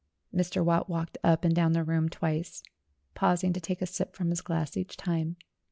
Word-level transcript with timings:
Mr. 0.33 0.65
Watt 0.65 0.89
walked 0.89 1.19
up 1.23 1.45
and 1.45 1.55
down 1.55 1.73
the 1.73 1.83
room 1.83 2.09
twice, 2.09 2.63
paus 3.13 3.43
ing 3.43 3.53
to 3.53 3.61
take 3.61 3.83
a 3.83 3.85
sip 3.85 4.15
from 4.15 4.31
his 4.31 4.41
glass 4.41 4.75
each 4.75 4.97
time. 4.97 5.35